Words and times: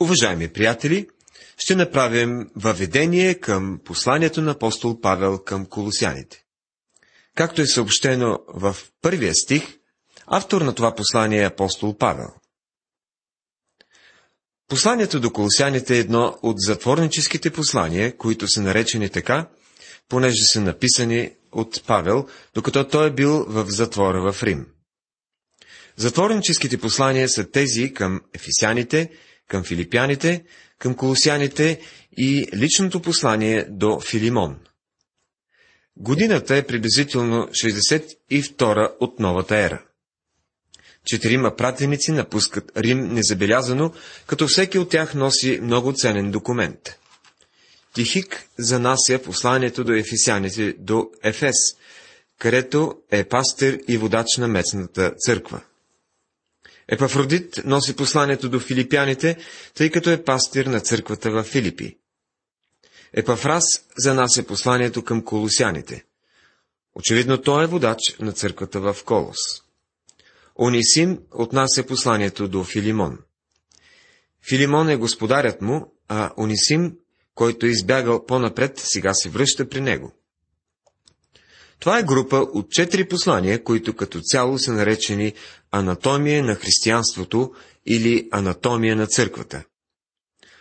Уважаеми 0.00 0.48
приятели, 0.48 1.08
ще 1.58 1.76
направим 1.76 2.50
въведение 2.56 3.34
към 3.34 3.80
посланието 3.84 4.42
на 4.42 4.50
апостол 4.50 5.00
Павел 5.00 5.38
към 5.38 5.66
колосяните. 5.66 6.42
Както 7.34 7.62
е 7.62 7.66
съобщено 7.66 8.38
в 8.48 8.76
първия 9.02 9.34
стих, 9.34 9.78
автор 10.26 10.60
на 10.62 10.74
това 10.74 10.94
послание 10.94 11.42
е 11.42 11.46
апостол 11.46 11.96
Павел. 11.96 12.28
Посланието 14.68 15.20
до 15.20 15.32
колосяните 15.32 15.96
е 15.96 15.98
едно 15.98 16.38
от 16.42 16.56
затворническите 16.58 17.50
послания, 17.50 18.16
които 18.16 18.48
са 18.48 18.62
наречени 18.62 19.08
така, 19.08 19.48
понеже 20.08 20.44
са 20.44 20.60
написани 20.60 21.30
от 21.52 21.82
Павел, 21.86 22.26
докато 22.54 22.88
той 22.88 23.06
е 23.06 23.14
бил 23.14 23.44
в 23.48 23.66
затвора 23.68 24.32
в 24.32 24.42
Рим. 24.42 24.66
Затворническите 25.96 26.78
послания 26.78 27.28
са 27.28 27.50
тези 27.50 27.94
към 27.94 28.20
ефисяните, 28.34 29.10
към 29.48 29.64
филипяните, 29.64 30.44
към 30.78 30.94
колосяните 30.94 31.80
и 32.16 32.48
личното 32.54 33.02
послание 33.02 33.66
до 33.70 34.00
Филимон. 34.00 34.56
Годината 35.96 36.56
е 36.56 36.66
приблизително 36.66 37.46
62 37.46 38.94
от 39.00 39.18
новата 39.18 39.56
ера. 39.56 39.82
Четирима 41.04 41.56
пратеници 41.56 42.12
напускат 42.12 42.72
Рим 42.76 43.08
незабелязано, 43.08 43.92
като 44.26 44.48
всеки 44.48 44.78
от 44.78 44.90
тях 44.90 45.14
носи 45.14 45.60
много 45.62 45.92
ценен 45.92 46.30
документ. 46.30 46.98
Тихик 47.94 48.44
занася 48.58 49.22
посланието 49.24 49.84
до 49.84 49.92
ефесяните 49.92 50.72
до 50.78 51.10
Ефес, 51.22 51.56
където 52.38 52.94
е 53.10 53.24
пастир 53.24 53.80
и 53.88 53.98
водач 53.98 54.36
на 54.38 54.48
местната 54.48 55.14
църква. 55.18 55.60
Епафродит 56.88 57.62
носи 57.64 57.96
посланието 57.96 58.48
до 58.48 58.60
филипяните, 58.60 59.36
тъй 59.74 59.90
като 59.90 60.10
е 60.10 60.24
пастир 60.24 60.66
на 60.66 60.80
църквата 60.80 61.30
в 61.30 61.42
Филипи. 61.42 61.98
Епафрас 63.12 63.64
занася 63.98 64.46
посланието 64.46 65.04
към 65.04 65.24
колосяните. 65.24 66.04
Очевидно 66.94 67.42
той 67.42 67.64
е 67.64 67.66
водач 67.66 67.98
на 68.20 68.32
църквата 68.32 68.80
в 68.80 68.96
Колос. 69.04 69.38
Онисим 70.58 71.18
отнася 71.32 71.86
посланието 71.86 72.48
до 72.48 72.64
Филимон. 72.64 73.18
Филимон 74.48 74.88
е 74.88 74.96
господарят 74.96 75.62
му, 75.62 75.94
а 76.08 76.30
Онисим, 76.38 76.96
който 77.34 77.66
е 77.66 77.68
избягал 77.68 78.26
по-напред, 78.26 78.78
сега 78.78 79.14
се 79.14 79.28
връща 79.28 79.68
при 79.68 79.80
него. 79.80 80.12
Това 81.78 81.98
е 81.98 82.02
група 82.02 82.36
от 82.36 82.70
четири 82.70 83.08
послания, 83.08 83.64
които 83.64 83.96
като 83.96 84.20
цяло 84.20 84.58
са 84.58 84.72
наречени 84.72 85.32
Анатомия 85.70 86.44
на 86.44 86.54
християнството 86.54 87.52
или 87.86 88.28
Анатомия 88.32 88.96
на 88.96 89.06
църквата. 89.06 89.64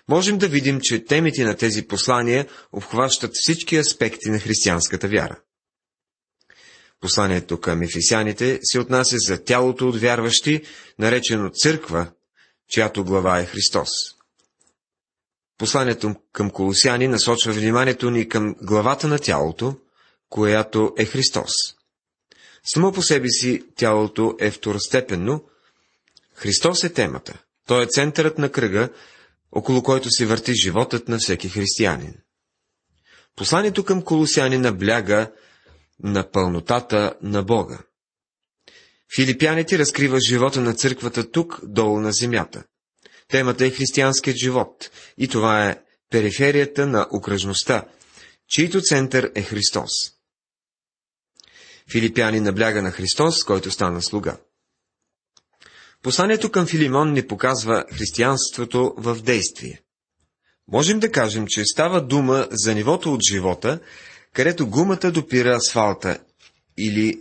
Можем 0.09 0.37
да 0.37 0.47
видим, 0.47 0.79
че 0.81 1.05
темите 1.05 1.43
на 1.43 1.57
тези 1.57 1.87
послания 1.87 2.47
обхващат 2.71 3.31
всички 3.33 3.75
аспекти 3.75 4.29
на 4.29 4.39
християнската 4.39 5.07
вяра. 5.07 5.39
Посланието 7.01 7.59
към 7.59 7.81
ефесяните 7.81 8.59
се 8.63 8.79
отнася 8.79 9.15
за 9.17 9.43
тялото 9.43 9.87
от 9.87 9.99
вярващи, 9.99 10.61
наречено 10.99 11.49
църква, 11.49 12.11
чиято 12.69 13.03
глава 13.03 13.39
е 13.39 13.45
Христос. 13.45 13.89
Посланието 15.57 16.15
към 16.31 16.49
колосяни 16.49 17.07
насочва 17.07 17.53
вниманието 17.53 18.11
ни 18.11 18.29
към 18.29 18.55
главата 18.61 19.07
на 19.07 19.19
тялото, 19.19 19.75
която 20.29 20.93
е 20.97 21.05
Христос. 21.05 21.51
Само 22.73 22.91
по 22.91 23.01
себе 23.01 23.29
си 23.29 23.63
тялото 23.75 24.35
е 24.39 24.51
второстепенно. 24.51 25.45
Христос 26.33 26.83
е 26.83 26.93
темата. 26.93 27.41
Той 27.67 27.83
е 27.83 27.87
центърът 27.87 28.37
на 28.37 28.51
кръга, 28.51 28.89
около 29.51 29.83
който 29.83 30.09
се 30.09 30.25
върти 30.25 30.53
животът 30.53 31.07
на 31.07 31.17
всеки 31.17 31.49
християнин. 31.49 32.13
Посланието 33.35 33.83
към 33.83 34.01
колосяни 34.01 34.57
набляга 34.57 35.31
на 36.03 36.31
пълнотата 36.31 37.13
на 37.21 37.43
Бога. 37.43 37.79
Филипяните 39.15 39.77
разкрива 39.77 40.19
живота 40.19 40.61
на 40.61 40.73
църквата 40.73 41.31
тук, 41.31 41.59
долу 41.63 41.99
на 41.99 42.11
земята. 42.11 42.63
Темата 43.27 43.65
е 43.65 43.69
християнският 43.69 44.37
живот 44.37 44.91
и 45.17 45.27
това 45.27 45.69
е 45.69 45.79
периферията 46.11 46.87
на 46.87 47.07
окръжността, 47.11 47.85
чийто 48.47 48.81
център 48.81 49.31
е 49.35 49.41
Христос. 49.41 49.91
Филипяни 51.91 52.39
набляга 52.39 52.81
на 52.81 52.91
Христос, 52.91 53.43
който 53.43 53.71
стана 53.71 54.01
слуга. 54.01 54.37
Посланието 56.03 56.51
към 56.51 56.67
Филимон 56.67 57.13
ни 57.13 57.27
показва 57.27 57.85
християнството 57.93 58.93
в 58.97 59.21
действие. 59.21 59.81
Можем 60.67 60.99
да 60.99 61.11
кажем, 61.11 61.45
че 61.47 61.63
става 61.65 62.01
дума 62.01 62.47
за 62.51 62.75
нивото 62.75 63.13
от 63.13 63.21
живота, 63.31 63.79
където 64.33 64.67
гумата 64.67 65.11
допира 65.11 65.55
асфалта, 65.55 66.19
или 66.77 67.19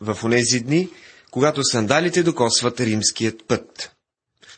в 0.00 0.18
онези 0.24 0.60
дни, 0.60 0.88
когато 1.30 1.64
сандалите 1.64 2.22
докосват 2.22 2.80
римският 2.80 3.46
път. 3.48 3.92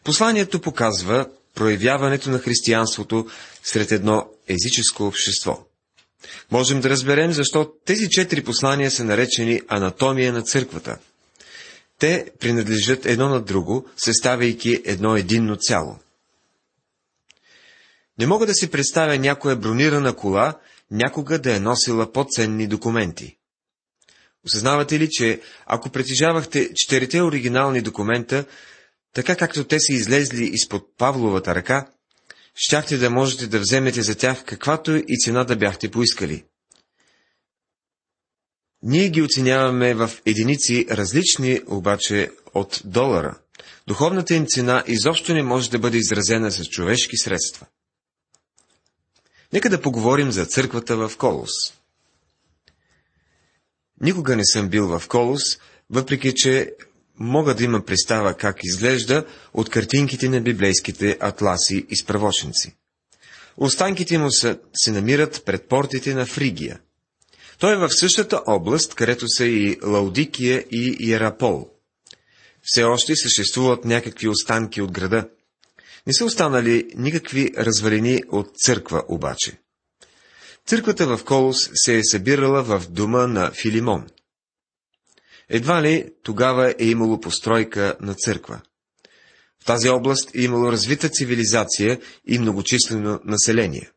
Посланието 0.05 0.61
показва 0.61 1.27
проявяването 1.55 2.31
на 2.31 2.39
християнството 2.39 3.27
сред 3.63 3.93
едно 3.93 4.29
езическо 4.49 5.07
общество. 5.07 5.67
Можем 6.51 6.81
да 6.81 6.91
разберем 6.91 7.33
защо 7.33 7.73
тези 7.85 8.09
четири 8.11 8.45
послания 8.45 8.91
са 8.91 9.05
наречени 9.05 9.61
анатомия 9.69 10.33
на 10.33 10.43
църквата. 10.43 10.99
Те 11.99 12.31
принадлежат 12.41 13.07
едно 13.07 13.29
на 13.29 13.41
друго, 13.41 13.89
съставяйки 13.97 14.83
едно 14.85 15.17
единно 15.17 15.57
цяло. 15.57 15.99
Не 18.19 18.27
мога 18.27 18.47
да 18.47 18.55
си 18.55 18.71
представя 18.71 19.19
някоя 19.19 19.57
бронирана 19.57 20.17
кола, 20.17 20.59
някога 20.91 21.39
да 21.39 21.57
е 21.57 21.61
носила 21.61 22.13
по-ценни 22.13 22.67
документи. 22.67 23.37
Осъзнавате 24.47 24.99
ли, 24.99 25.09
че 25.11 25.41
ако 25.67 25.91
притежавахте 25.91 26.71
четирите 26.75 27.23
оригинални 27.23 27.83
документа, 27.83 28.45
така 29.15 29.37
както 29.37 29.65
те 29.65 29.81
са 29.81 29.93
излезли 29.93 30.45
изпод 30.45 30.83
Павловата 30.99 31.55
ръка, 31.55 31.87
щяхте 32.61 32.99
да 32.99 33.11
можете 33.11 33.47
да 33.47 33.59
вземете 33.59 34.03
за 34.03 34.15
тях 34.15 34.45
каквато 34.45 34.97
и 34.97 35.19
цена 35.25 35.45
да 35.45 35.57
бяхте 35.57 35.91
поискали. 35.91 36.45
Ние 38.83 39.09
ги 39.09 39.23
оценяваме 39.23 39.95
в 39.95 40.11
единици 40.27 40.87
различни 40.91 41.61
обаче 41.67 42.31
от 42.55 42.83
долара. 42.85 43.39
Духовната 43.87 44.35
им 44.35 44.47
цена 44.47 44.85
изобщо 44.87 45.35
не 45.35 45.43
може 45.43 45.71
да 45.71 45.79
бъде 45.79 45.99
изразена 45.99 46.51
с 46.51 46.65
човешки 46.65 47.17
средства. 47.17 47.67
Нека 49.53 49.71
да 49.71 49.83
поговорим 49.83 50.33
за 50.33 50.47
църквата 50.47 50.97
в 50.97 51.17
Колос. 51.19 51.51
Никога 54.01 54.37
не 54.37 54.45
съм 54.45 54.69
бил 54.69 54.99
в 54.99 55.09
Колос, 55.09 55.43
въпреки 55.91 56.35
че 56.35 56.75
мога 57.21 57.55
да 57.55 57.65
има 57.65 57.85
представа 57.85 58.35
как 58.35 58.65
изглежда 58.65 59.25
от 59.55 59.71
картинките 59.71 60.29
на 60.29 60.41
библейските 60.41 61.17
атласи 61.21 61.87
и 61.91 61.97
справочници. 61.97 62.77
Останките 63.57 64.19
му 64.19 64.31
са, 64.31 64.59
се 64.75 64.91
намират 64.91 65.43
пред 65.45 65.69
портите 65.69 66.15
на 66.15 66.27
Фригия. 66.27 66.81
Той 67.59 67.73
е 67.73 67.77
в 67.77 67.89
същата 67.91 68.43
област, 68.47 68.95
където 68.95 69.29
са 69.29 69.45
и 69.45 69.79
Лаудикия 69.87 70.65
и 70.71 70.97
Иерапол. 71.01 71.69
Все 72.63 72.85
още 72.85 73.17
съществуват 73.17 73.85
някакви 73.85 74.29
останки 74.29 74.83
от 74.83 74.93
града. 74.93 75.29
Не 76.07 76.13
са 76.13 76.25
останали 76.25 76.89
никакви 76.97 77.51
развалини 77.59 78.23
от 78.33 78.51
църква 78.57 79.03
обаче. 79.09 79.59
Църквата 80.67 81.17
в 81.17 81.25
Колос 81.25 81.71
се 81.75 81.99
е 81.99 82.05
събирала 82.05 82.63
в 82.63 82.83
дома 82.91 83.27
на 83.27 83.51
Филимон– 83.51 84.07
едва 85.51 85.83
ли 85.83 86.13
тогава 86.23 86.75
е 86.79 86.87
имало 86.87 87.21
постройка 87.21 87.97
на 88.01 88.15
църква. 88.15 88.61
В 89.63 89.65
тази 89.65 89.89
област 89.89 90.35
е 90.35 90.43
имало 90.43 90.73
развита 90.73 91.09
цивилизация 91.09 92.01
и 92.27 92.39
многочислено 92.39 93.21
население. 93.25 93.91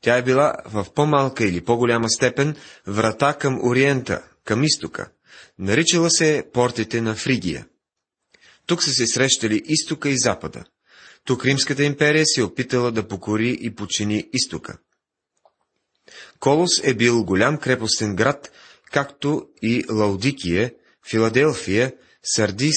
Тя 0.00 0.16
е 0.16 0.22
била 0.22 0.54
в 0.66 0.86
по-малка 0.94 1.44
или 1.44 1.60
по-голяма 1.60 2.10
степен 2.10 2.56
врата 2.86 3.34
към 3.34 3.60
Ориента, 3.64 4.22
към 4.44 4.64
изтока. 4.64 5.10
Наричала 5.58 6.10
се 6.10 6.44
портите 6.52 7.00
на 7.00 7.14
Фригия. 7.14 7.66
Тук 8.66 8.82
са 8.82 8.90
се 8.90 9.06
срещали 9.06 9.62
изтока 9.64 10.08
и 10.08 10.18
запада. 10.18 10.64
Тук 11.24 11.44
Римската 11.44 11.84
империя 11.84 12.26
се 12.26 12.40
е 12.40 12.44
опитала 12.44 12.92
да 12.92 13.08
покори 13.08 13.58
и 13.60 13.74
почини 13.74 14.28
изтока. 14.32 14.78
Колос 16.40 16.84
е 16.84 16.94
бил 16.94 17.24
голям 17.24 17.58
крепостен 17.58 18.16
град, 18.16 18.50
както 18.92 19.48
и 19.62 19.84
Лаудикия, 19.90 20.72
Филаделфия, 21.10 21.92
Сардис, 22.22 22.76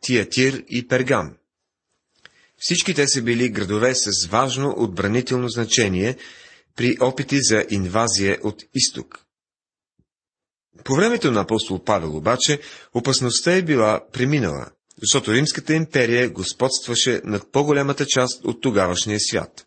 Тиатир 0.00 0.64
и 0.68 0.88
Пергам. 0.88 1.36
Всички 2.58 2.94
те 2.94 3.08
са 3.08 3.22
били 3.22 3.48
градове 3.48 3.94
с 3.94 4.26
важно 4.26 4.74
отбранително 4.76 5.48
значение 5.48 6.16
при 6.76 6.96
опити 7.00 7.38
за 7.40 7.64
инвазия 7.70 8.38
от 8.42 8.62
изток. 8.74 9.24
По 10.84 10.94
времето 10.94 11.30
на 11.30 11.40
апостол 11.40 11.84
Павел 11.84 12.16
обаче 12.16 12.60
опасността 12.94 13.52
е 13.52 13.62
била 13.62 14.00
преминала, 14.12 14.66
защото 15.02 15.32
Римската 15.32 15.74
империя 15.74 16.30
господстваше 16.30 17.20
над 17.24 17.52
по-голямата 17.52 18.06
част 18.06 18.44
от 18.44 18.60
тогавашния 18.60 19.20
свят. 19.20 19.66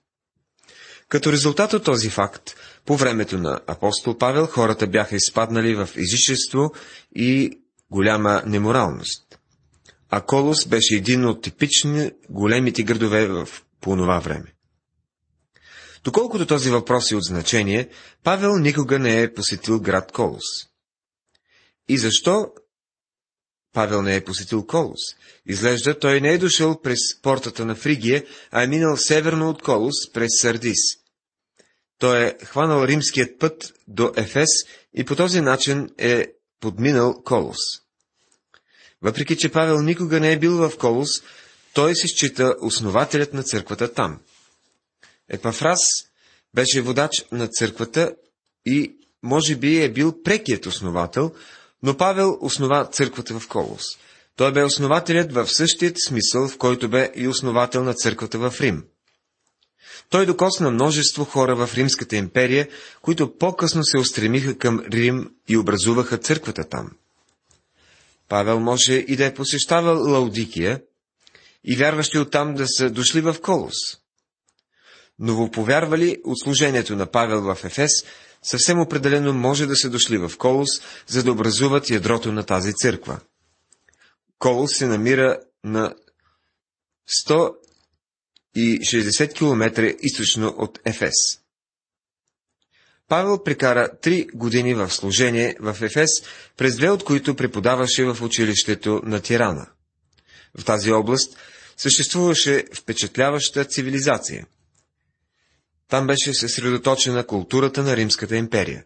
Като 1.10 1.32
резултат 1.32 1.74
от 1.74 1.84
този 1.84 2.10
факт, 2.10 2.56
по 2.88 2.98
времето 2.98 3.38
на 3.38 3.60
апостол 3.68 4.18
Павел 4.18 4.46
хората 4.46 4.88
бяха 4.88 5.16
изпаднали 5.16 5.76
в 5.76 5.90
езичество 5.98 6.72
и 7.16 7.60
голяма 7.92 8.44
неморалност. 8.46 9.40
А 10.10 10.22
Колос 10.22 10.68
беше 10.68 10.96
един 10.96 11.26
от 11.26 11.44
типични 11.44 12.12
големите 12.30 12.84
градове 12.84 13.28
в 13.28 13.50
по 13.82 13.96
това 13.96 14.20
време. 14.20 14.54
Доколкото 16.04 16.46
този 16.46 16.70
въпрос 16.70 17.12
е 17.12 17.16
от 17.16 17.24
значение, 17.24 17.90
Павел 18.24 18.58
никога 18.58 19.00
не 19.00 19.22
е 19.22 19.34
посетил 19.34 19.80
град 19.80 20.12
Колос. 20.12 20.46
И 21.90 21.98
защо 21.98 22.52
Павел 23.74 24.02
не 24.02 24.16
е 24.16 24.24
посетил 24.24 24.66
Колос? 24.66 25.00
Изглежда, 25.46 26.00
той 26.00 26.22
не 26.22 26.30
е 26.30 26.38
дошъл 26.38 26.82
през 26.82 27.22
портата 27.22 27.66
на 27.66 27.76
Фригия, 27.76 28.24
а 28.52 28.64
е 28.64 28.68
минал 28.68 28.98
северно 28.98 29.50
от 29.50 29.62
Колос 29.62 30.12
през 30.14 30.30
Сардис. 30.42 31.07
Той 32.00 32.24
е 32.24 32.36
хванал 32.46 32.84
римският 32.84 33.40
път 33.40 33.74
до 33.88 34.12
Ефес 34.16 34.50
и 34.94 35.04
по 35.04 35.16
този 35.16 35.42
начин 35.42 35.90
е 35.98 36.32
подминал 36.60 37.22
Колос. 37.24 37.58
Въпреки, 39.02 39.38
че 39.38 39.52
Павел 39.52 39.82
никога 39.82 40.20
не 40.20 40.32
е 40.32 40.40
бил 40.40 40.58
в 40.58 40.78
Колос, 40.78 41.10
той 41.74 41.96
се 41.96 42.08
счита 42.08 42.56
основателят 42.62 43.34
на 43.34 43.44
църквата 43.44 43.94
там. 43.94 44.20
Епафрас 45.30 45.80
беше 46.54 46.82
водач 46.82 47.26
на 47.32 47.48
църквата 47.48 48.16
и 48.66 48.96
може 49.24 49.56
би 49.56 49.84
е 49.84 49.92
бил 49.92 50.24
прекият 50.24 50.66
основател, 50.66 51.32
но 51.84 51.98
Павел 51.98 52.38
основа 52.42 52.90
църквата 52.92 53.40
в 53.40 53.48
Колос. 53.48 53.84
Той 54.36 54.52
бе 54.52 54.64
основателят 54.64 55.34
в 55.34 55.48
същият 55.48 55.96
смисъл, 56.08 56.48
в 56.48 56.58
който 56.58 56.90
бе 56.90 57.12
и 57.16 57.28
основател 57.28 57.84
на 57.84 57.94
църквата 57.94 58.38
в 58.38 58.62
Рим. 58.62 58.84
Той 60.10 60.26
докосна 60.26 60.72
множество 60.72 61.26
хора 61.26 61.56
в 61.56 61.76
Римската 61.76 62.16
империя, 62.16 62.68
които 63.02 63.38
по-късно 63.38 63.84
се 63.84 63.98
устремиха 63.98 64.58
към 64.58 64.80
Рим 64.92 65.32
и 65.48 65.58
образуваха 65.58 66.18
църквата 66.18 66.64
там. 66.70 66.92
Павел 68.30 68.60
може 68.60 68.94
и 68.94 69.16
да 69.16 69.26
е 69.26 69.34
посещавал 69.34 70.12
Лаудикия 70.12 70.82
и 71.64 71.76
вярващи 71.76 72.18
оттам 72.18 72.54
да 72.54 72.68
са 72.68 72.90
дошли 72.90 73.22
в 73.22 73.36
Колос. 73.42 73.76
Новоповярвали 75.20 76.18
от 76.24 76.40
служението 76.40 76.96
на 76.96 77.06
Павел 77.06 77.42
в 77.42 77.58
Ефес, 77.64 77.92
съвсем 78.44 78.80
определено 78.80 79.34
може 79.34 79.66
да 79.66 79.76
са 79.76 79.90
дошли 79.90 80.18
в 80.18 80.32
Колос, 80.38 80.70
за 81.08 81.24
да 81.24 81.32
образуват 81.32 81.90
ядрото 81.90 82.32
на 82.32 82.44
тази 82.44 82.74
църква. 82.74 83.20
Колос 84.40 84.72
се 84.74 84.88
намира 84.88 85.40
на 85.64 85.96
160 88.58 89.34
км 89.34 89.96
източно 90.00 90.56
от 90.58 90.80
Ефес. 90.86 91.14
Павел 93.08 93.44
прекара 93.44 93.90
три 94.02 94.28
години 94.34 94.74
в 94.74 94.90
служение 94.90 95.56
в 95.60 95.78
Ефес, 95.82 96.10
през 96.58 96.76
две 96.76 96.90
от 96.90 97.04
които 97.04 97.36
преподаваше 97.36 98.06
в 98.06 98.18
училището 98.22 99.02
на 99.04 99.22
Тирана. 99.22 99.68
В 100.58 100.66
тази 100.66 100.92
област 100.92 101.38
съществуваше 101.78 102.64
впечатляваща 102.74 103.66
цивилизация. 103.66 104.46
Там 105.88 106.08
беше 106.08 106.34
съсредоточена 106.34 107.28
културата 107.28 107.84
на 107.84 107.98
Римската 107.98 108.36
империя. 108.36 108.84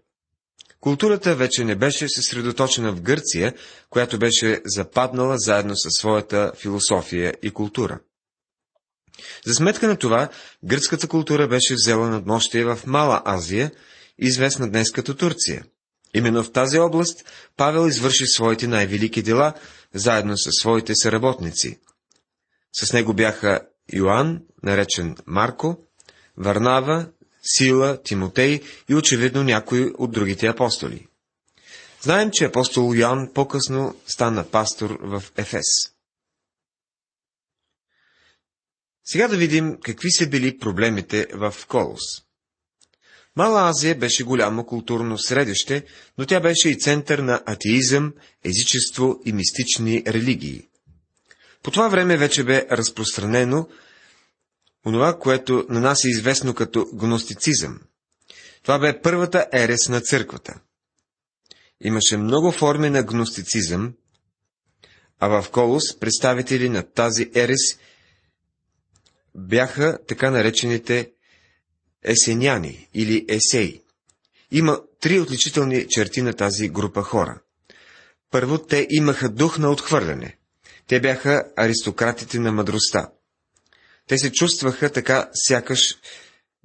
Културата 0.80 1.36
вече 1.36 1.64
не 1.64 1.76
беше 1.76 2.10
съсредоточена 2.10 2.92
в 2.92 3.02
Гърция, 3.02 3.54
която 3.90 4.20
беше 4.20 4.62
западнала 4.66 5.36
заедно 5.38 5.78
със 5.78 5.92
своята 5.94 6.52
философия 6.56 7.34
и 7.44 7.52
култура. 7.52 8.00
За 9.46 9.54
сметка 9.54 9.88
на 9.88 9.96
това, 9.96 10.30
гръцката 10.64 11.08
култура 11.08 11.48
беше 11.48 11.74
взела 11.74 12.10
надмощие 12.10 12.64
в 12.64 12.80
Мала 12.86 13.22
Азия, 13.26 13.72
известна 14.18 14.70
днес 14.70 14.92
като 14.92 15.16
Турция. 15.16 15.64
Именно 16.14 16.44
в 16.44 16.52
тази 16.52 16.80
област 16.80 17.26
Павел 17.58 17.88
извърши 17.88 18.28
своите 18.28 18.68
най-велики 18.68 19.22
дела, 19.22 19.54
заедно 19.94 20.38
със 20.38 20.52
своите 20.60 20.96
съработници. 20.96 21.80
С 22.74 22.94
него 22.94 23.14
бяха 23.14 23.60
Йоанн, 23.94 24.40
наречен 24.64 25.16
Марко, 25.26 25.78
Варнава, 26.38 27.06
Сила, 27.44 28.02
Тимотей 28.04 28.62
и 28.90 28.96
очевидно 28.96 29.44
някои 29.44 29.92
от 29.98 30.12
другите 30.12 30.48
апостоли. 30.48 31.08
Знаем, 32.02 32.30
че 32.34 32.46
апостол 32.46 32.94
Йоанн 32.96 33.30
по-късно 33.34 33.96
стана 34.08 34.44
пастор 34.44 34.98
в 35.02 35.24
Ефес. 35.38 35.66
Сега 39.06 39.28
да 39.28 39.38
видим 39.38 39.78
какви 39.84 40.12
са 40.12 40.28
били 40.28 40.58
проблемите 40.58 41.28
в 41.34 41.56
Колос. 41.68 42.02
Мала 43.36 43.70
Азия 43.70 43.96
беше 43.96 44.24
голямо 44.24 44.66
културно 44.66 45.18
средище, 45.18 45.86
но 46.18 46.26
тя 46.26 46.40
беше 46.40 46.70
и 46.70 46.80
център 46.80 47.20
на 47.20 47.42
атеизъм, 47.46 48.14
езичество 48.44 49.22
и 49.26 49.34
мистични 49.34 50.04
религии. 50.08 50.68
По 51.64 51.72
това 51.72 51.88
време 51.88 52.18
вече 52.18 52.44
бе 52.44 52.68
разпространено 52.72 53.68
онова, 54.86 55.20
което 55.20 55.66
на 55.70 55.80
нас 55.80 56.06
е 56.06 56.10
известно 56.10 56.54
като 56.54 56.88
гностицизъм. 56.94 57.80
Това 58.64 58.80
бе 58.80 59.02
първата 59.02 59.48
ерес 59.54 59.90
на 59.90 60.02
църквата. 60.02 60.60
Имаше 61.82 62.18
много 62.18 62.52
форми 62.52 62.90
на 62.90 63.04
гностицизъм, 63.04 63.94
а 65.20 65.42
в 65.42 65.50
Колос 65.52 66.00
представители 66.00 66.70
на 66.70 66.84
тази 66.84 67.32
ерес 67.36 67.80
бяха 69.36 69.98
така 70.08 70.32
наречените 70.32 71.12
есеняни 72.04 72.90
или 72.94 73.26
есеи. 73.30 73.82
Има 74.52 74.82
три 75.00 75.20
отличителни 75.20 75.88
черти 75.90 76.22
на 76.22 76.34
тази 76.34 76.70
група 76.70 77.02
хора. 77.02 77.42
Първо, 78.32 78.58
те 78.58 78.88
имаха 78.90 79.30
дух 79.30 79.58
на 79.58 79.72
отхвърляне. 79.72 80.38
Те 80.88 81.00
бяха 81.00 81.44
аристократите 81.58 82.40
на 82.40 82.52
мъдростта. 82.52 83.10
Те 84.08 84.18
се 84.18 84.32
чувстваха 84.32 84.90
така, 84.90 85.30
сякаш 85.34 85.98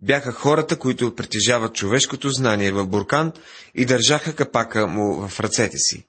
бяха 0.03 0.33
хората, 0.33 0.79
които 0.79 1.15
притежават 1.15 1.75
човешкото 1.75 2.31
знание 2.31 2.73
в 2.73 2.87
буркан 2.87 3.33
и 3.75 3.85
държаха 3.85 4.35
капака 4.35 4.87
му 4.87 5.29
в 5.29 5.41
ръцете 5.41 5.79
си. 5.79 6.07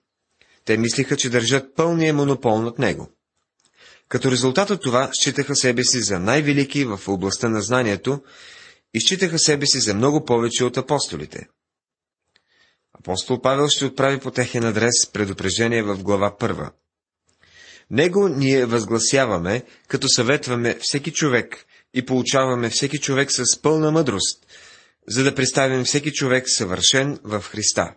Те 0.66 0.78
мислиха, 0.78 1.18
че 1.18 1.30
държат 1.30 1.76
пълния 1.76 2.14
монопол 2.14 2.62
над 2.62 2.80
него. 2.80 3.17
Като 4.10 4.32
резултат 4.32 4.70
от 4.70 4.82
това, 4.82 5.10
считаха 5.14 5.56
себе 5.56 5.84
си 5.84 6.02
за 6.02 6.20
най-велики 6.20 6.86
в 6.86 7.00
областта 7.08 7.50
на 7.50 7.62
знанието 7.62 8.22
и 8.94 9.02
считаха 9.02 9.40
себе 9.40 9.66
си 9.66 9.80
за 9.80 9.94
много 9.94 10.26
повече 10.26 10.64
от 10.64 10.78
апостолите. 10.78 11.48
Апостол 13.00 13.42
Павел 13.42 13.68
ще 13.68 13.86
отправи 13.86 14.20
по 14.20 14.32
техен 14.32 14.64
адрес 14.64 15.12
предупреждение 15.14 15.84
в 15.84 16.04
глава 16.04 16.38
първа. 16.38 16.72
Него 17.92 18.28
ние 18.28 18.66
възгласяваме, 18.66 19.64
като 19.88 20.10
съветваме 20.10 20.78
всеки 20.82 21.12
човек 21.12 21.66
и 21.94 22.06
получаваме 22.06 22.70
всеки 22.70 23.00
човек 23.00 23.32
с 23.32 23.62
пълна 23.62 23.92
мъдрост, 23.92 24.46
за 25.08 25.24
да 25.24 25.36
представим 25.36 25.84
всеки 25.84 26.14
човек 26.14 26.44
съвършен 26.48 27.20
в 27.24 27.42
Христа. 27.42 27.94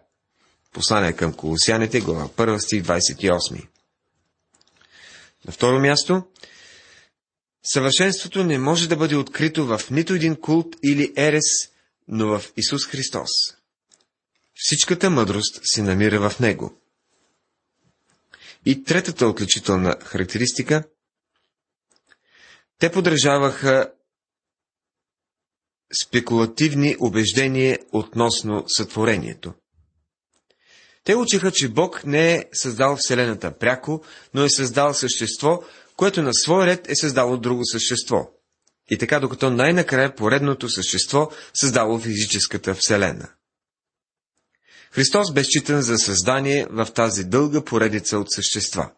Послание 0.73 1.13
към 1.13 1.33
Колосяните, 1.33 2.01
глава 2.01 2.29
1, 2.29 2.59
стих 2.59 2.83
28. 2.83 3.70
На 5.47 5.53
второ 5.53 5.81
място, 5.81 6.23
съвършенството 7.63 8.45
не 8.45 8.59
може 8.59 8.89
да 8.89 8.97
бъде 8.97 9.17
открито 9.17 9.67
в 9.67 9.81
нито 9.91 10.15
един 10.15 10.37
култ 10.37 10.77
или 10.85 11.13
ерес, 11.17 11.71
но 12.09 12.27
в 12.27 12.53
Исус 12.57 12.87
Христос. 12.87 13.31
Всичката 14.55 15.11
мъдрост 15.11 15.61
се 15.63 15.83
намира 15.83 16.31
в 16.31 16.41
Него. 16.41 16.81
И 18.67 18.85
третата 18.85 19.27
отличителна 19.27 19.97
характеристика 20.03 20.85
те 22.79 22.93
подражаваха 22.93 23.93
спекулативни 26.03 26.97
убеждения 27.01 27.79
относно 27.93 28.65
сътворението. 28.69 29.55
Те 31.05 31.17
учиха, 31.17 31.51
че 31.53 31.69
Бог 31.69 32.05
не 32.05 32.35
е 32.35 32.45
създал 32.53 32.97
Вселената 32.97 33.59
пряко, 33.59 34.05
но 34.35 34.45
е 34.45 34.51
създал 34.51 34.95
същество, 34.95 35.63
което 35.97 36.23
на 36.23 36.35
свой 36.35 36.67
ред 36.67 36.91
е 36.91 36.97
създало 36.97 37.37
друго 37.37 37.63
същество. 37.65 38.31
И 38.91 38.99
така, 38.99 39.21
докато 39.21 39.51
най-накрая 39.51 40.15
поредното 40.15 40.69
същество 40.69 41.31
създало 41.55 41.99
физическата 41.99 42.75
Вселена. 42.75 43.29
Христос 44.93 45.33
бе 45.33 45.45
считан 45.45 45.83
за 45.83 45.99
създание 45.99 46.67
в 46.71 46.89
тази 46.95 47.25
дълга 47.25 47.65
поредица 47.65 48.19
от 48.19 48.33
същества. 48.33 48.91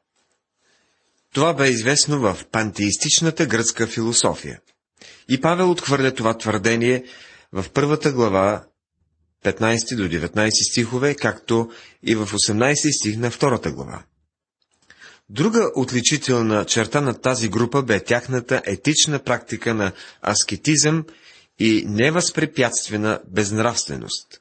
Това 1.35 1.55
бе 1.55 1.69
известно 1.69 2.21
в 2.21 2.39
пантеистичната 2.53 3.47
гръцка 3.47 3.87
философия. 3.87 4.61
И 5.29 5.41
Павел 5.41 5.71
отхвърля 5.71 6.15
това 6.15 6.39
твърдение 6.39 7.05
в 7.53 7.65
първата 7.75 8.13
глава 8.13 8.65
15 9.45 9.97
до 9.97 10.03
19 10.03 10.51
стихове, 10.71 11.15
както 11.15 11.71
и 12.03 12.15
в 12.15 12.27
18 12.27 12.75
стих 13.01 13.17
на 13.17 13.31
втората 13.31 13.71
глава. 13.73 14.03
Друга 15.29 15.71
отличителна 15.77 16.65
черта 16.65 17.01
на 17.01 17.21
тази 17.21 17.49
група 17.49 17.83
бе 17.83 18.05
тяхната 18.05 18.63
етична 18.67 19.19
практика 19.19 19.75
на 19.75 19.93
аскетизъм 20.29 21.05
и 21.59 21.85
невъзпрепятствена 21.87 23.21
безнравственост. 23.29 24.41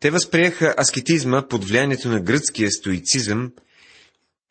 Те 0.00 0.10
възприеха 0.10 0.74
аскетизма 0.78 1.48
под 1.48 1.64
влиянието 1.64 2.08
на 2.08 2.20
гръцкия 2.20 2.70
стоицизъм 2.70 3.52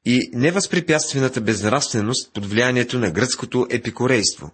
и 0.05 0.29
невъзпрепятствената 0.33 1.41
безнравственост 1.41 2.33
под 2.33 2.45
влиянието 2.45 2.99
на 2.99 3.11
гръцкото 3.11 3.67
епикорейство. 3.69 4.51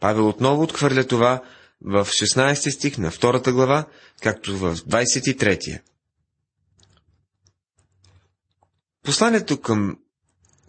Павел 0.00 0.28
отново 0.28 0.62
отхвърля 0.62 1.04
това 1.06 1.42
в 1.84 2.06
16 2.06 2.70
стих 2.70 2.98
на 2.98 3.10
втората 3.10 3.52
глава, 3.52 3.86
както 4.22 4.58
в 4.58 4.76
23. 4.76 5.80
Посланието 9.02 9.60
към 9.60 9.98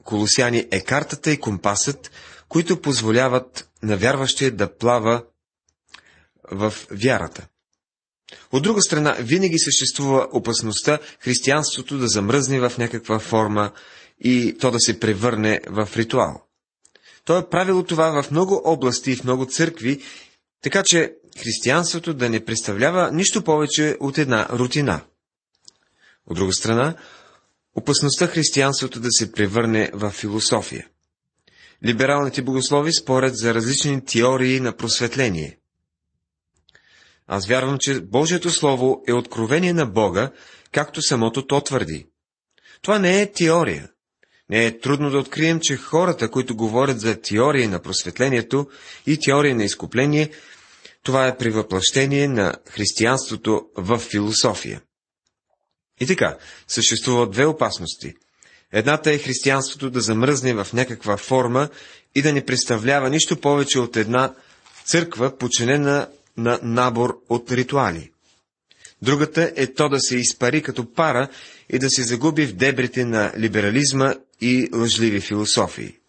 колосяни 0.03 0.67
е 0.71 0.83
картата 0.83 1.31
и 1.31 1.39
компасът, 1.39 2.11
които 2.49 2.81
позволяват 2.81 3.69
на 3.83 3.97
вярващия 3.97 4.51
да 4.51 4.77
плава 4.77 5.23
в 6.51 6.73
вярата. 6.91 7.47
От 8.51 8.63
друга 8.63 8.81
страна, 8.81 9.15
винаги 9.19 9.59
съществува 9.59 10.27
опасността 10.31 10.99
християнството 11.19 11.97
да 11.97 12.07
замръзне 12.07 12.59
в 12.59 12.77
някаква 12.77 13.19
форма 13.19 13.71
и 14.19 14.57
то 14.59 14.71
да 14.71 14.79
се 14.79 14.99
превърне 14.99 15.61
в 15.67 15.89
ритуал. 15.95 16.43
То 17.25 17.37
е 17.37 17.49
правило 17.49 17.83
това 17.83 18.23
в 18.23 18.31
много 18.31 18.61
области 18.65 19.11
и 19.11 19.15
в 19.15 19.23
много 19.23 19.45
църкви, 19.45 20.01
така 20.61 20.83
че 20.85 21.13
християнството 21.37 22.13
да 22.13 22.29
не 22.29 22.45
представлява 22.45 23.11
нищо 23.11 23.43
повече 23.43 23.97
от 23.99 24.17
една 24.17 24.47
рутина. 24.49 25.01
От 26.27 26.35
друга 26.35 26.53
страна, 26.53 26.95
опасността 27.75 28.27
християнството 28.27 28.99
да 28.99 29.11
се 29.11 29.31
превърне 29.31 29.89
в 29.93 30.09
философия. 30.11 30.87
Либералните 31.85 32.41
богослови 32.41 32.93
спорят 32.93 33.37
за 33.37 33.53
различни 33.53 34.05
теории 34.05 34.59
на 34.59 34.77
просветление. 34.77 35.57
Аз 37.27 37.47
вярвам, 37.47 37.77
че 37.79 38.01
Божието 38.01 38.49
Слово 38.49 39.03
е 39.07 39.13
откровение 39.13 39.73
на 39.73 39.85
Бога, 39.85 40.31
както 40.71 41.01
самото 41.01 41.47
то 41.47 41.61
твърди. 41.61 42.07
Това 42.81 42.99
не 42.99 43.21
е 43.21 43.31
теория. 43.31 43.89
Не 44.49 44.65
е 44.65 44.79
трудно 44.79 45.09
да 45.09 45.17
открием, 45.17 45.59
че 45.59 45.75
хората, 45.75 46.31
които 46.31 46.55
говорят 46.55 46.99
за 46.99 47.21
теории 47.21 47.67
на 47.67 47.81
просветлението 47.81 48.67
и 49.07 49.19
теории 49.19 49.53
на 49.53 49.63
изкупление, 49.63 50.29
това 51.03 51.27
е 51.27 51.37
превъплъщение 51.37 52.27
на 52.27 52.53
християнството 52.69 53.61
в 53.77 53.97
философия. 53.99 54.81
И 55.99 56.07
така, 56.07 56.37
съществуват 56.67 57.31
две 57.31 57.45
опасности. 57.45 58.13
Едната 58.71 59.11
е 59.11 59.17
християнството 59.17 59.89
да 59.89 60.01
замръзне 60.01 60.53
в 60.53 60.67
някаква 60.73 61.17
форма 61.17 61.69
и 62.15 62.21
да 62.21 62.33
не 62.33 62.45
представлява 62.45 63.09
нищо 63.09 63.41
повече 63.41 63.79
от 63.79 63.97
една 63.97 64.33
църква, 64.85 65.37
починена 65.37 66.07
на 66.37 66.59
набор 66.63 67.21
от 67.29 67.51
ритуали. 67.51 68.11
Другата 69.01 69.53
е 69.55 69.73
то 69.73 69.89
да 69.89 69.99
се 69.99 70.17
изпари 70.17 70.61
като 70.61 70.93
пара 70.93 71.27
и 71.69 71.79
да 71.79 71.89
се 71.89 72.03
загуби 72.03 72.45
в 72.45 72.53
дебрите 72.53 73.05
на 73.05 73.33
либерализма 73.37 74.15
и 74.41 74.69
лъжливи 74.73 75.19
философии. 75.19 76.00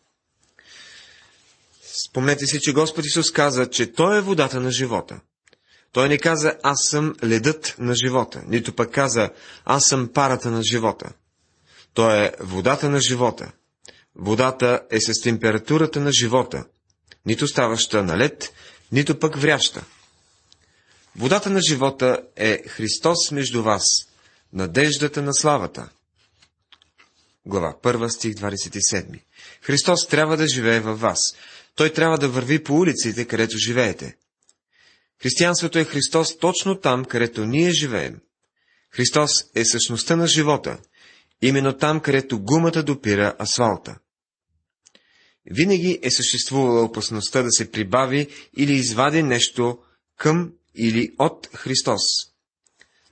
Спомнете 2.13 2.47
си, 2.47 2.61
че 2.61 2.73
Господ 2.73 3.05
Исус 3.07 3.31
каза, 3.31 3.71
че 3.71 3.93
Той 3.93 4.19
е 4.19 4.21
водата 4.21 4.61
на 4.61 4.71
живота. 4.71 5.21
Той 5.93 6.09
не 6.09 6.19
каза, 6.19 6.55
аз 6.63 6.79
съм 6.91 7.15
ледът 7.25 7.75
на 7.79 7.95
живота, 7.95 8.43
нито 8.47 8.73
пък 8.73 8.93
каза, 8.93 9.31
аз 9.65 9.85
съм 9.85 10.09
парата 10.15 10.51
на 10.51 10.63
живота. 10.63 11.13
Той 11.95 12.25
е 12.25 12.33
водата 12.41 12.91
на 12.91 13.01
живота. 13.01 13.53
Водата 14.17 14.81
е 14.91 15.01
с 15.01 15.21
температурата 15.23 16.01
на 16.01 16.13
живота, 16.13 16.65
нито 17.27 17.47
ставаща 17.47 18.03
на 18.03 18.19
лед, 18.19 18.53
нито 18.93 19.19
пък 19.19 19.37
вряща. 19.37 19.85
Водата 21.17 21.51
на 21.51 21.61
живота 21.69 22.23
е 22.37 22.63
Христос 22.69 23.31
между 23.31 23.63
вас, 23.63 23.85
надеждата 24.53 25.23
на 25.23 25.35
славата. 25.35 25.89
Глава 27.47 27.75
1, 27.83 28.09
стих 28.09 28.35
27. 28.35 29.21
Христос 29.63 30.07
трябва 30.07 30.37
да 30.37 30.49
живее 30.49 30.81
във 30.81 31.01
вас. 31.01 31.19
Той 31.75 31.93
трябва 31.93 32.19
да 32.19 32.29
върви 32.29 32.63
по 32.63 32.75
улиците, 32.75 33.25
където 33.25 33.59
живеете. 33.59 34.17
Християнството 35.23 35.79
е 35.79 35.85
Христос 35.85 36.39
точно 36.39 36.81
там, 36.81 37.05
където 37.05 37.45
ние 37.45 37.71
живеем. 37.71 38.21
Христос 38.91 39.31
е 39.55 39.65
същността 39.65 40.17
на 40.17 40.27
живота, 40.27 40.79
именно 41.43 41.73
там, 41.73 42.01
където 42.01 42.41
гумата 42.41 42.83
допира 42.83 43.35
асфалта. 43.39 43.99
Винаги 45.51 45.99
е 46.03 46.11
съществувала 46.11 46.83
опасността 46.83 47.43
да 47.43 47.51
се 47.51 47.71
прибави 47.71 48.29
или 48.57 48.73
извади 48.73 49.23
нещо 49.23 49.79
към 50.19 50.53
или 50.75 51.15
от 51.19 51.49
Христос. 51.55 52.03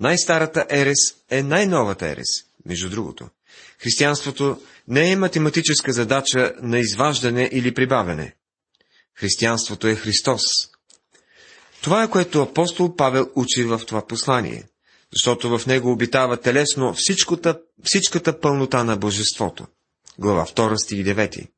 Най-старата 0.01 0.67
ерес 0.71 0.99
е 1.31 1.43
най-новата 1.43 2.09
ерес, 2.09 2.29
между 2.67 2.91
другото. 2.91 3.29
Християнството 3.79 4.63
не 4.89 5.13
е 5.13 5.17
математическа 5.17 5.93
задача 5.93 6.55
на 6.63 6.79
изваждане 6.79 7.49
или 7.53 7.75
прибавяне. 7.75 8.35
Християнството 9.21 9.87
е 9.87 9.95
Христос. 9.95 10.43
Това 11.83 12.03
е 12.03 12.11
което 12.11 12.43
апостол 12.43 12.97
Павел 12.97 13.31
учи 13.35 13.65
в 13.65 13.81
това 13.87 14.07
послание, 14.07 14.65
защото 15.13 15.59
в 15.59 15.67
него 15.67 15.93
обитава 15.93 16.41
телесно 16.41 16.95
всичката, 16.95 17.61
всичката 17.85 18.41
пълнота 18.41 18.85
на 18.85 18.97
Божеството. 18.97 19.67
Глава 20.19 20.47
2, 20.47 20.85
стих 20.85 20.99
9. 20.99 21.49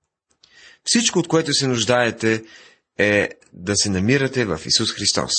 Всичко, 0.85 1.19
от 1.19 1.28
което 1.28 1.52
се 1.52 1.66
нуждаете, 1.66 2.45
е 2.99 3.28
да 3.52 3.76
се 3.76 3.90
намирате 3.90 4.45
в 4.45 4.61
Исус 4.66 4.92
Христос. 4.92 5.33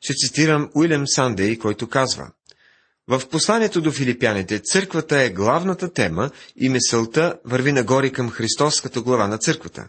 Ще 0.00 0.14
цитирам 0.14 0.70
Уилям 0.74 1.04
Сандей, 1.06 1.58
който 1.58 1.88
казва 1.88 2.30
В 3.10 3.28
посланието 3.28 3.80
до 3.80 3.92
филипяните 3.92 4.58
църквата 4.58 5.20
е 5.20 5.30
главната 5.30 5.92
тема 5.92 6.30
и 6.56 6.68
мисълта 6.68 7.38
върви 7.44 7.72
нагоре 7.72 8.10
към 8.10 8.30
Христос 8.30 8.80
като 8.80 9.02
глава 9.02 9.28
на 9.28 9.38
църквата. 9.38 9.88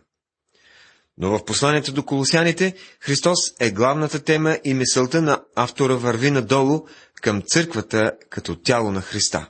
Но 1.17 1.29
в 1.37 1.45
посланието 1.45 1.93
до 1.93 2.05
колосяните 2.05 2.75
Христос 2.99 3.39
е 3.59 3.71
главната 3.71 4.23
тема 4.23 4.57
и 4.63 4.73
мисълта 4.73 5.21
на 5.21 5.43
автора 5.55 5.95
върви 5.95 6.31
надолу 6.31 6.85
към 7.21 7.41
църквата 7.41 8.11
като 8.29 8.55
тяло 8.55 8.91
на 8.91 9.01
Христа. 9.01 9.49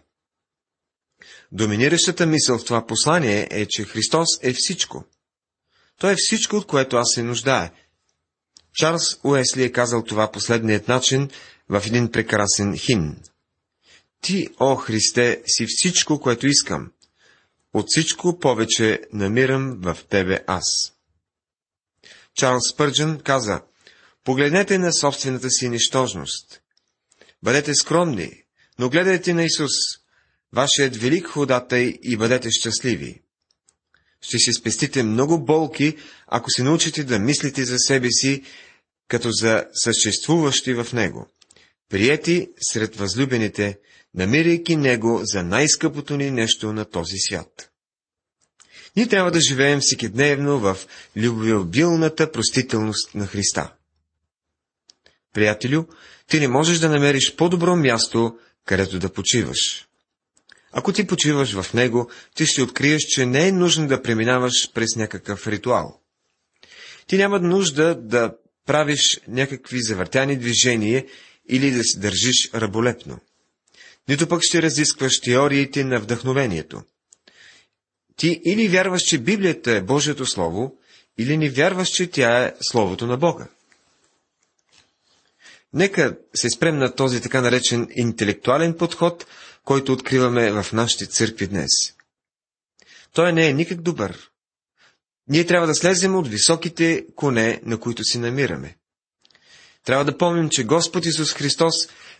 Доминиращата 1.51 2.25
мисъл 2.25 2.57
в 2.57 2.65
това 2.65 2.85
послание 2.85 3.47
е, 3.51 3.65
че 3.65 3.83
Христос 3.83 4.27
е 4.41 4.53
всичко. 4.53 5.05
Той 5.99 6.11
е 6.11 6.17
всичко, 6.17 6.55
от 6.55 6.67
което 6.67 6.97
аз 6.97 7.07
се 7.13 7.23
нуждая, 7.23 7.71
Чарлз 8.73 9.19
Уесли 9.23 9.63
е 9.63 9.71
казал 9.71 10.03
това 10.03 10.31
последният 10.31 10.87
начин 10.87 11.29
в 11.69 11.83
един 11.85 12.11
прекрасен 12.11 12.77
химн. 12.77 13.15
Ти, 14.21 14.47
о 14.59 14.75
Христе, 14.75 15.43
си 15.45 15.65
всичко, 15.69 16.19
което 16.19 16.47
искам. 16.47 16.91
От 17.73 17.85
всичко 17.89 18.39
повече 18.39 19.01
намирам 19.13 19.77
в 19.81 19.97
Тебе 20.09 20.43
аз. 20.47 20.93
Чарлз 22.35 22.61
Спърджен 22.73 23.19
каза, 23.19 23.61
погледнете 24.23 24.77
на 24.77 24.93
собствената 24.93 25.49
си 25.49 25.69
нищожност. 25.69 26.61
Бъдете 27.43 27.75
скромни, 27.75 28.43
но 28.79 28.89
гледайте 28.89 29.33
на 29.33 29.43
Исус, 29.43 29.71
вашият 30.53 30.95
велик 30.95 31.27
ходатай 31.27 31.99
и 32.03 32.17
бъдете 32.17 32.51
щастливи. 32.51 33.21
Ще 34.21 34.37
си 34.37 34.53
спестите 34.53 35.03
много 35.03 35.45
болки, 35.45 35.97
ако 36.27 36.49
се 36.49 36.63
научите 36.63 37.03
да 37.03 37.19
мислите 37.19 37.65
за 37.65 37.75
себе 37.77 38.07
си 38.11 38.43
като 39.07 39.31
за 39.31 39.65
съществуващи 39.73 40.73
в 40.73 40.87
Него, 40.93 41.29
приети 41.91 42.49
сред 42.61 42.95
възлюбените, 42.95 43.79
намирайки 44.15 44.75
Него 44.75 45.21
за 45.23 45.43
най-скъпото 45.43 46.17
ни 46.17 46.31
нещо 46.31 46.73
на 46.73 46.85
този 46.85 47.17
свят. 47.17 47.71
Ние 48.95 49.07
трябва 49.07 49.31
да 49.31 49.41
живеем 49.41 49.79
всекидневно 49.79 50.59
в 50.59 50.77
любвеобилната 51.17 52.31
простителност 52.31 53.15
на 53.15 53.27
Христа. 53.27 53.73
Приятелю, 55.33 55.83
ти 56.27 56.39
не 56.39 56.47
можеш 56.47 56.79
да 56.79 56.89
намериш 56.89 57.35
по-добро 57.35 57.75
място, 57.75 58.37
където 58.65 58.99
да 58.99 59.13
почиваш. 59.13 59.87
Ако 60.71 60.93
ти 60.93 61.07
почиваш 61.07 61.61
в 61.61 61.73
него, 61.73 62.09
ти 62.35 62.45
ще 62.45 62.61
откриеш, 62.61 63.01
че 63.01 63.25
не 63.25 63.47
е 63.47 63.51
нужно 63.51 63.87
да 63.87 64.01
преминаваш 64.01 64.71
през 64.73 64.95
някакъв 64.95 65.47
ритуал. 65.47 65.99
Ти 67.07 67.17
няма 67.17 67.39
нужда 67.39 67.95
да 67.95 68.33
правиш 68.65 69.21
някакви 69.27 69.81
завъртяни 69.81 70.37
движения 70.37 71.05
или 71.49 71.71
да 71.71 71.83
се 71.83 71.99
държиш 71.99 72.49
раболепно. 72.53 73.19
Нито 74.07 74.27
пък 74.27 74.41
ще 74.43 74.61
разискваш 74.61 75.19
теориите 75.19 75.83
на 75.83 75.99
вдъхновението. 75.99 76.83
Ти 78.15 78.41
или 78.45 78.67
вярваш, 78.67 79.01
че 79.01 79.17
Библията 79.17 79.71
е 79.71 79.81
Божието 79.81 80.25
Слово, 80.25 80.77
или 81.17 81.37
не 81.37 81.49
вярваш, 81.49 81.89
че 81.89 82.07
тя 82.07 82.43
е 82.45 82.53
Словото 82.61 83.07
на 83.07 83.17
Бога. 83.17 83.47
Нека 85.73 86.17
се 86.33 86.49
спрем 86.49 86.77
на 86.77 86.95
този 86.95 87.21
така 87.21 87.41
наречен 87.41 87.87
интелектуален 87.95 88.77
подход, 88.77 89.25
който 89.63 89.93
откриваме 89.93 90.51
в 90.51 90.73
нашите 90.73 91.05
църкви 91.05 91.47
днес. 91.47 91.69
Той 93.13 93.33
не 93.33 93.47
е 93.47 93.53
никак 93.53 93.81
добър. 93.81 94.29
Ние 95.27 95.45
трябва 95.45 95.67
да 95.67 95.75
слезем 95.75 96.15
от 96.15 96.27
високите 96.27 97.05
коне, 97.15 97.61
на 97.63 97.79
които 97.79 98.03
си 98.03 98.19
намираме. 98.19 98.75
Трябва 99.85 100.05
да 100.05 100.17
помним, 100.17 100.49
че 100.49 100.63
Господ 100.63 101.05
Исус 101.05 101.33
Христос 101.33 101.73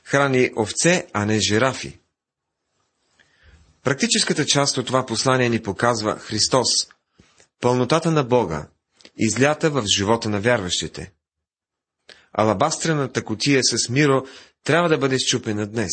храни 0.04 0.52
овце, 0.58 1.08
а 1.14 1.26
не 1.26 1.40
жирафи. 1.40 2.00
Практическата 3.84 4.46
част 4.46 4.78
от 4.78 4.88
това 4.88 5.06
послание 5.06 5.50
ни 5.50 5.62
показва 5.62 6.20
Христос, 6.20 6.68
пълнотата 7.62 8.12
на 8.12 8.24
Бога, 8.24 8.68
излята 9.18 9.70
в 9.70 9.84
живота 9.96 10.30
на 10.30 10.40
вярващите. 10.40 11.12
Алабастрената 12.34 13.24
котия 13.24 13.62
с 13.64 13.90
миро 13.90 14.24
трябва 14.64 14.90
да 14.90 14.98
бъде 14.98 15.20
щупена 15.20 15.68
днес. 15.68 15.92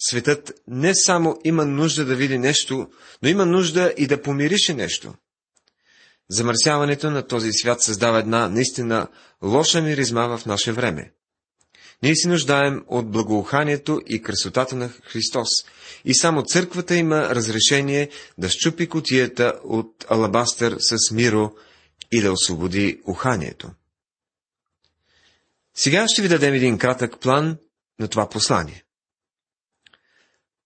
Светът 0.00 0.52
не 0.66 0.94
само 0.94 1.40
има 1.44 1.64
нужда 1.64 2.04
да 2.04 2.16
види 2.16 2.38
нещо, 2.38 2.90
но 3.22 3.28
има 3.28 3.46
нужда 3.46 3.94
и 3.96 4.06
да 4.06 4.22
помирише 4.22 4.74
нещо. 4.74 5.14
Замърсяването 6.30 7.10
на 7.10 7.26
този 7.26 7.52
свят 7.52 7.82
създава 7.82 8.18
една 8.18 8.48
наистина 8.48 9.08
лоша 9.42 9.82
миризма 9.82 10.26
в 10.26 10.46
наше 10.46 10.72
време. 10.72 11.12
Ние 12.02 12.16
си 12.16 12.28
нуждаем 12.28 12.84
от 12.86 13.10
благоуханието 13.10 14.02
и 14.06 14.22
красотата 14.22 14.76
на 14.76 14.88
Христос. 14.88 15.48
И 16.04 16.14
само 16.14 16.42
църквата 16.42 16.96
има 16.96 17.34
разрешение 17.34 18.10
да 18.38 18.48
щупи 18.48 18.88
котията 18.88 19.60
от 19.64 20.06
алабастър 20.08 20.76
с 20.80 21.10
миро 21.10 21.52
и 22.12 22.20
да 22.20 22.32
освободи 22.32 23.00
уханието. 23.06 23.70
Сега 25.74 26.08
ще 26.08 26.22
ви 26.22 26.28
дадем 26.28 26.54
един 26.54 26.78
кратък 26.78 27.20
план 27.20 27.56
на 27.98 28.08
това 28.08 28.28
послание. 28.28 28.84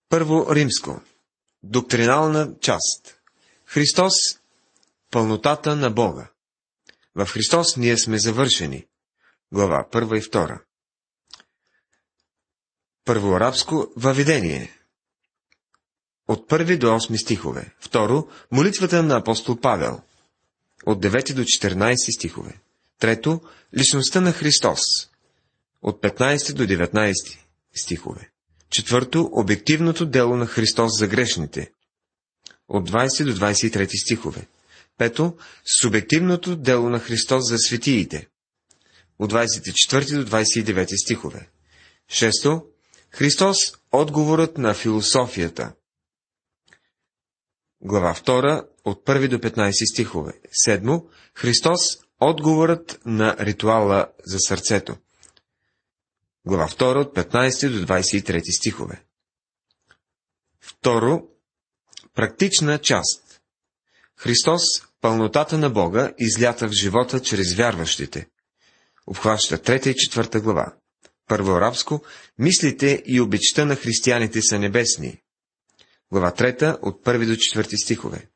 Първо 0.09 0.55
римско. 0.55 1.01
Доктринална 1.63 2.55
част. 2.61 3.17
Христос– 3.67 4.13
пълнотата 5.13 5.77
на 5.77 5.91
Бога. 5.91 6.31
В 7.15 7.27
Христос 7.27 7.77
ние 7.77 7.99
сме 7.99 8.19
завършени. 8.19 8.87
Глава 9.53 9.87
1 9.93 10.19
и 10.19 10.23
2. 10.31 10.61
Първо 13.05 13.35
арабско 13.35 13.93
въведение. 13.97 14.79
От 16.29 16.49
първи 16.49 16.79
до 16.79 16.87
8 16.87 17.23
стихове. 17.23 17.75
Второ, 17.81 18.29
молитвата 18.51 19.03
на 19.03 19.17
апостол 19.17 19.61
Павел. 19.61 20.03
От 20.87 21.03
9 21.03 21.35
до 21.35 21.43
14 21.43 22.17
стихове. 22.17 22.61
Трето, 22.99 23.41
личността 23.79 24.21
на 24.21 24.33
Христос. 24.33 24.81
От 25.83 26.03
15 26.03 26.53
до 26.53 26.63
19 26.63 27.39
стихове. 27.75 28.31
Четвърто, 28.71 29.31
обективното 29.33 30.07
дело 30.07 30.37
на 30.37 30.47
Христос 30.47 30.99
за 30.99 31.09
грешните. 31.09 31.73
От 32.69 32.91
20 32.91 33.25
до 33.25 33.33
23 33.33 34.03
стихове. 34.03 34.47
Пето, 34.99 35.37
субективното 35.81 36.57
дело 36.57 36.89
на 36.89 36.99
Христос 36.99 37.49
за 37.49 37.59
светиите. 37.59 38.29
От 39.19 39.33
24 39.33 40.25
до 40.25 40.31
29 40.31 41.05
стихове. 41.05 41.49
Шесто, 42.09 42.67
Христос– 43.11 43.59
отговорът 43.93 44.59
на 44.59 44.75
философията. 44.75 45.73
Глава 47.81 48.15
2 48.15 48.67
от 48.85 49.05
1 49.05 49.29
до 49.29 49.39
15 49.39 49.93
стихове. 49.93 50.33
Седмо, 50.53 51.03
Христос– 51.35 51.81
отговорът 52.21 53.01
на 53.07 53.37
ритуала 53.41 54.07
за 54.25 54.39
сърцето. 54.39 54.97
Глава 56.47 56.69
2 56.69 57.01
от 57.01 57.17
15 57.17 57.81
до 57.81 57.87
23 57.87 58.59
стихове. 58.59 59.05
Второ, 60.61 61.29
практична 62.15 62.79
част. 62.79 63.32
Христос– 64.23 64.63
пълнотата 65.01 65.59
на 65.59 65.71
Бога, 65.71 66.13
излята 66.19 66.69
в 66.69 66.73
живота 66.73 67.23
чрез 67.23 67.55
вярващите. 67.55 68.29
Обхваща 69.07 69.59
3 69.59 69.89
и 69.89 69.95
4 69.95 70.41
глава. 70.41 70.75
Първо 71.29 71.53
арабско, 71.53 72.05
мислите 72.39 73.03
и 73.07 73.21
обичта 73.21 73.65
на 73.65 73.77
християните 73.77 74.43
са 74.43 74.59
небесни. 74.59 75.23
Глава 76.13 76.33
3 76.33 76.79
от 76.83 77.05
1 77.05 77.27
до 77.27 77.33
4 77.33 77.85
стихове. 77.85 78.29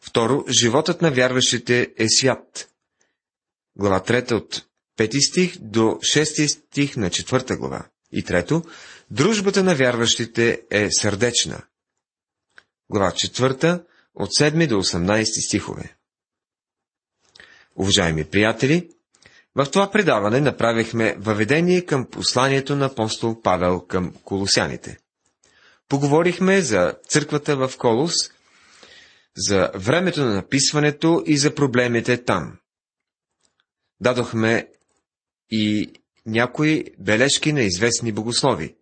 Второ, 0.00 0.44
животът 0.60 1.02
на 1.02 1.10
вярващите 1.10 1.92
е 1.96 2.08
свят. 2.08 2.68
Глава 3.78 4.00
3 4.00 4.32
от 4.32 4.66
5 4.98 5.28
стих 5.28 5.58
до 5.58 5.80
6 5.80 6.46
стих 6.46 6.96
на 6.96 7.10
4 7.10 7.56
глава. 7.56 7.86
И 8.12 8.24
трето, 8.24 8.62
дружбата 9.10 9.62
на 9.62 9.74
вярващите 9.74 10.62
е 10.70 10.88
сърдечна. 10.90 11.62
Глава 12.90 13.12
4 13.12 13.84
от 14.16 14.28
7 14.30 14.66
до 14.68 14.74
18 14.74 15.46
стихове. 15.46 15.96
Уважаеми 17.76 18.24
приятели, 18.24 18.90
в 19.54 19.66
това 19.70 19.90
предаване 19.90 20.40
направихме 20.40 21.16
въведение 21.18 21.84
към 21.84 22.06
посланието 22.10 22.76
на 22.76 22.86
апостол 22.86 23.40
Павел 23.42 23.80
към 23.80 24.14
колосяните. 24.24 24.98
Поговорихме 25.88 26.60
за 26.60 26.94
църквата 27.08 27.56
в 27.56 27.72
Колос, 27.78 28.14
за 29.36 29.70
времето 29.74 30.20
на 30.24 30.34
написването 30.34 31.22
и 31.26 31.38
за 31.38 31.54
проблемите 31.54 32.24
там. 32.24 32.58
Дадохме 34.00 34.68
и 35.50 35.92
някои 36.26 36.84
бележки 36.98 37.52
на 37.52 37.62
известни 37.62 38.12
богослови. 38.12 38.76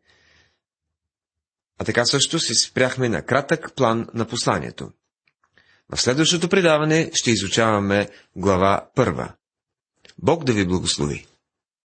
А 1.79 1.85
така 1.85 2.05
също 2.05 2.39
се 2.39 2.55
спряхме 2.55 3.09
на 3.09 3.23
кратък 3.23 3.75
план 3.77 4.07
на 4.15 4.27
посланието. 4.29 4.91
В 5.93 6.01
следващото 6.01 6.49
предаване 6.49 7.11
ще 7.15 7.31
изучаваме 7.31 8.09
глава 8.37 8.87
първа. 8.95 9.33
Бог 10.19 10.45
да 10.45 10.53
ви 10.53 10.67
благослови! 10.67 11.27